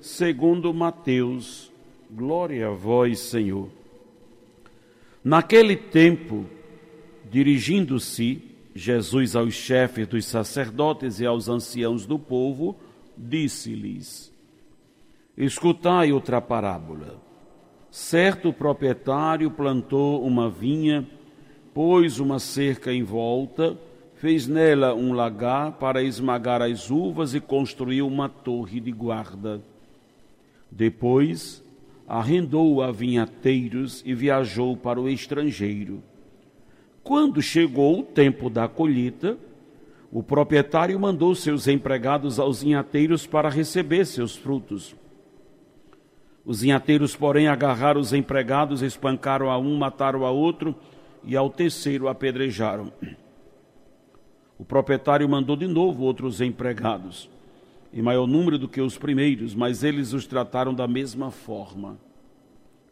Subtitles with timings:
[0.00, 1.72] segundo Mateus.
[2.10, 3.68] Glória a vós, Senhor.
[5.22, 6.46] Naquele tempo,
[7.30, 8.42] dirigindo-se
[8.74, 12.76] Jesus aos chefes dos sacerdotes e aos anciãos do povo,
[13.16, 14.32] disse-lhes:
[15.36, 17.20] Escutai outra parábola.
[17.90, 21.06] Certo proprietário plantou uma vinha,
[21.74, 23.76] pôs uma cerca em volta,
[24.14, 29.60] fez nela um lagar para esmagar as uvas e construiu uma torre de guarda.
[30.70, 31.62] Depois,
[32.06, 36.02] arrendou a vinhateiros e viajou para o estrangeiro.
[37.02, 39.38] Quando chegou o tempo da colheita,
[40.10, 44.96] o proprietário mandou seus empregados aos vinhateiros para receber seus frutos.
[46.44, 50.74] Os vinhateiros, porém, agarraram os empregados, espancaram a um, mataram a outro
[51.22, 52.90] e ao terceiro apedrejaram.
[54.58, 57.28] O proprietário mandou de novo outros empregados,
[57.92, 61.98] em maior número do que os primeiros, mas eles os trataram da mesma forma.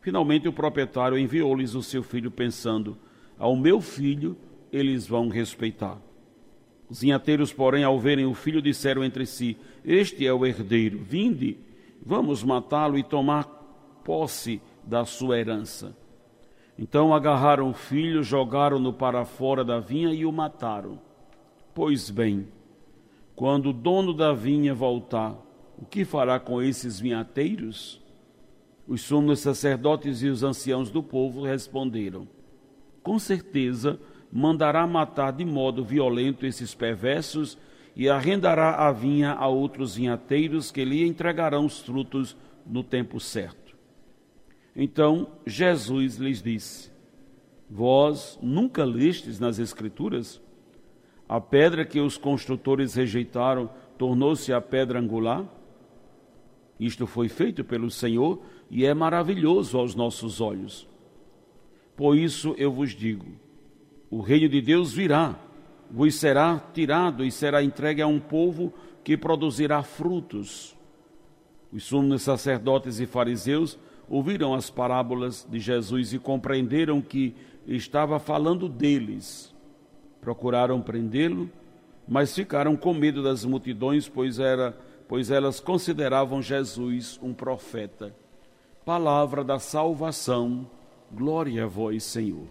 [0.01, 2.97] Finalmente, o proprietário enviou-lhes o seu filho, pensando:
[3.39, 4.37] Ao meu filho
[4.73, 5.99] eles vão respeitar.
[6.89, 11.59] Os vinhateiros, porém, ao verem o filho, disseram entre si: Este é o herdeiro, vinde
[12.09, 13.45] Vamos matá-lo e tomar
[14.05, 15.97] posse da sua herança.
[16.79, 21.01] Então agarraram o filho, jogaram-no para fora da vinha e o mataram.
[21.75, 22.47] Pois bem,
[23.37, 25.37] quando o dono da vinha voltar,
[25.79, 28.01] o que fará com esses vinhateiros?
[28.89, 32.27] Os sumos sacerdotes e os anciãos do povo responderam:
[33.03, 34.01] Com certeza
[34.33, 37.59] mandará matar de modo violento esses perversos
[37.95, 42.37] e arrendará a vinha a outros vinhateiros que lhe entregarão os frutos
[42.67, 43.77] no tempo certo.
[44.75, 46.91] Então Jesus lhes disse:
[47.69, 50.41] Vós nunca lestes nas Escrituras?
[51.29, 55.45] A pedra que os construtores rejeitaram tornou-se a pedra angular?
[56.79, 60.89] Isto foi feito pelo Senhor e é maravilhoso aos nossos olhos.
[61.97, 63.27] Por isso eu vos digo:
[64.11, 65.41] o reino de Deus virá
[65.91, 68.73] vos será tirado e será entregue a um povo
[69.05, 70.77] que produzirá frutos.
[71.73, 73.79] Os sumos sacerdotes e fariseus
[74.09, 77.35] ouviram as parábolas de Jesus e compreenderam que
[77.67, 79.55] estava falando deles.
[80.21, 81.51] Procuraram prendê-lo,
[82.07, 84.77] mas ficaram com medo das multidões, pois, era,
[85.09, 88.15] pois elas consideravam Jesus um profeta.
[88.85, 90.67] Palavra da salvação,
[91.13, 92.47] glória a vós, Senhor.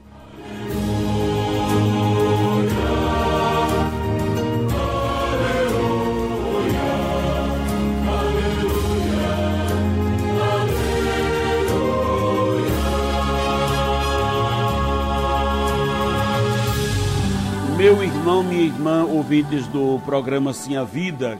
[17.85, 21.37] Meu irmão, minha irmã, ouvintes do programa Sim a Vida,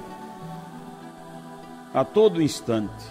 [1.92, 3.04] a todo instante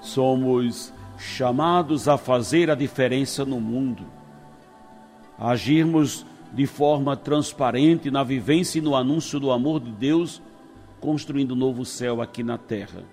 [0.00, 4.02] somos chamados a fazer a diferença no mundo,
[5.38, 10.42] a agirmos de forma transparente na vivência e no anúncio do amor de Deus,
[11.00, 13.04] construindo um novo céu aqui na terra.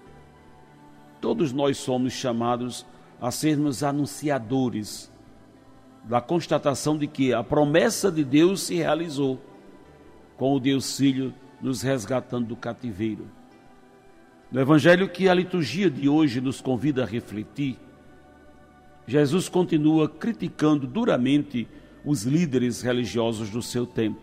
[1.21, 2.83] Todos nós somos chamados
[3.21, 5.15] a sermos anunciadores
[6.07, 9.39] da constatação de que a promessa de Deus se realizou
[10.37, 13.27] com o Deus Filho nos resgatando do cativeiro.
[14.49, 17.77] No evangelho que a liturgia de hoje nos convida a refletir,
[19.05, 21.67] Jesus continua criticando duramente
[22.05, 24.21] os líderes religiosos do seu tempo.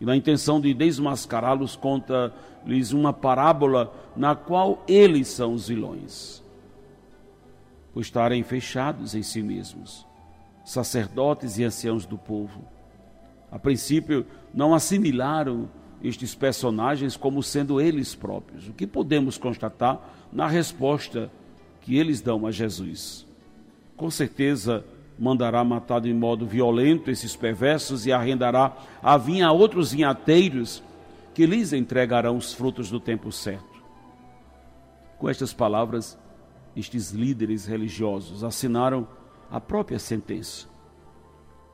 [0.00, 6.42] E na intenção de desmascará-los, conta-lhes uma parábola na qual eles são os vilões,
[7.92, 10.10] por estarem fechados em si mesmos
[10.64, 12.64] sacerdotes e anciãos do povo.
[13.50, 15.68] A princípio, não assimilaram
[16.02, 18.68] estes personagens como sendo eles próprios.
[18.68, 20.00] O que podemos constatar
[20.32, 21.30] na resposta
[21.80, 23.26] que eles dão a Jesus?
[23.96, 24.84] Com certeza,
[25.18, 30.82] mandará matar de modo violento esses perversos e arrendará a vinha a outros vinhateiros
[31.34, 33.82] que lhes entregarão os frutos do tempo certo.
[35.18, 36.18] Com estas palavras,
[36.74, 39.06] estes líderes religiosos assinaram
[39.52, 40.66] a própria sentença.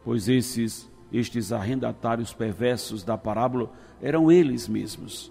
[0.03, 3.71] Pois esses, estes arrendatários perversos da parábola
[4.03, 5.31] eram eles mesmos,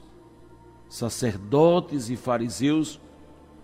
[0.88, 3.02] sacerdotes e fariseus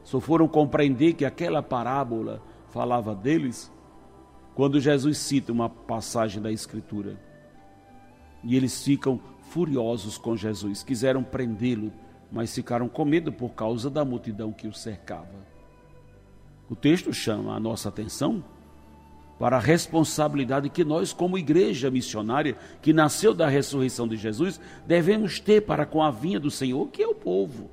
[0.03, 3.71] só foram compreender que aquela parábola falava deles
[4.53, 7.17] quando Jesus cita uma passagem da Escritura.
[8.43, 9.17] E eles ficam
[9.49, 11.93] furiosos com Jesus, quiseram prendê-lo,
[12.29, 15.47] mas ficaram com medo por causa da multidão que o cercava.
[16.69, 18.43] O texto chama a nossa atenção
[19.39, 25.39] para a responsabilidade que nós, como igreja missionária, que nasceu da ressurreição de Jesus, devemos
[25.39, 27.69] ter para com a vinha do Senhor, que é o povo.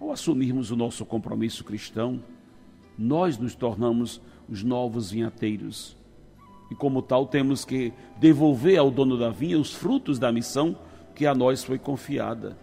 [0.00, 2.22] Ao assumirmos o nosso compromisso cristão,
[2.98, 5.96] nós nos tornamos os novos vinhateiros.
[6.70, 10.76] E como tal, temos que devolver ao dono da vinha os frutos da missão
[11.14, 12.58] que a nós foi confiada,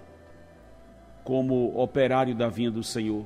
[1.23, 3.25] como operário da vinha do Senhor.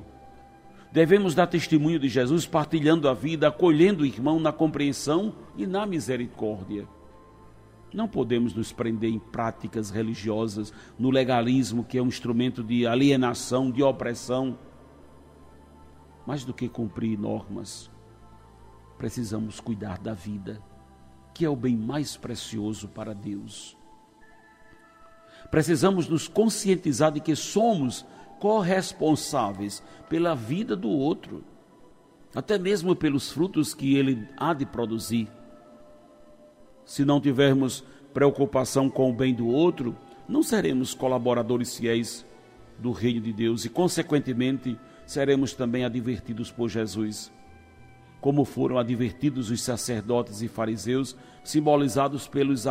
[0.90, 5.84] Devemos dar testemunho de Jesus partilhando a vida, acolhendo o irmão na compreensão e na
[5.84, 6.88] misericórdia.
[7.92, 13.70] Não podemos nos prender em práticas religiosas, no legalismo, que é um instrumento de alienação,
[13.70, 14.58] de opressão.
[16.26, 17.90] Mais do que cumprir normas,
[18.98, 20.62] precisamos cuidar da vida,
[21.34, 23.76] que é o bem mais precioso para Deus.
[25.50, 28.04] Precisamos nos conscientizar de que somos
[28.38, 31.44] corresponsáveis pela vida do outro,
[32.34, 35.28] até mesmo pelos frutos que ele há de produzir.
[36.84, 39.96] Se não tivermos preocupação com o bem do outro,
[40.28, 42.26] não seremos colaboradores fiéis
[42.78, 47.32] do reino de Deus e, consequentemente, seremos também advertidos por Jesus,
[48.20, 52.66] como foram advertidos os sacerdotes e fariseus, simbolizados pelos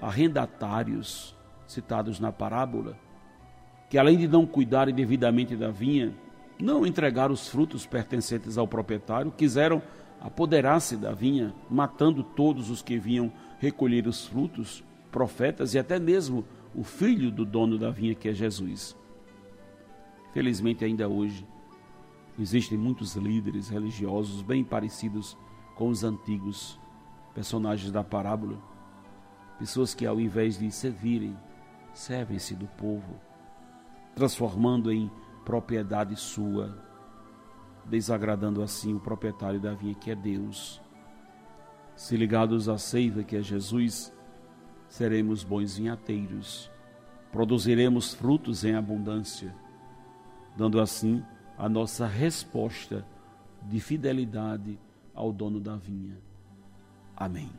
[0.00, 2.98] arrendatários citados na parábola,
[3.92, 6.14] que além de não cuidarem devidamente da vinha,
[6.58, 9.82] não entregaram os frutos pertencentes ao proprietário, quiseram
[10.18, 16.42] apoderar-se da vinha, matando todos os que vinham recolher os frutos, profetas e até mesmo
[16.74, 18.96] o filho do dono da vinha, que é Jesus.
[20.32, 21.46] Felizmente, ainda hoje,
[22.38, 25.36] existem muitos líderes religiosos bem parecidos
[25.74, 26.80] com os antigos
[27.34, 28.56] personagens da parábola.
[29.58, 31.36] Pessoas que, ao invés de servirem,
[31.92, 33.20] servem-se do povo,
[34.14, 35.10] transformando em
[35.44, 36.92] propriedade sua
[37.84, 40.80] desagradando assim o proprietário da vinha, que é Deus.
[41.96, 44.12] Se ligados à seiva, que é Jesus,
[44.88, 46.70] seremos bons vinhateiros,
[47.30, 49.54] produziremos frutos em abundância,
[50.56, 51.22] dando assim
[51.56, 53.06] a nossa resposta
[53.62, 54.78] de fidelidade
[55.14, 56.18] ao dono da vinha.
[57.16, 57.50] Amém.